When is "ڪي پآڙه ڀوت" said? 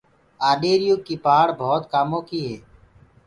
1.05-1.83